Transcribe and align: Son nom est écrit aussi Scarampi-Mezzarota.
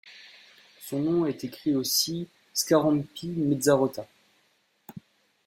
Son 0.79 0.97
nom 0.97 1.27
est 1.27 1.43
écrit 1.43 1.75
aussi 1.75 2.27
Scarampi-Mezzarota. 2.55 4.07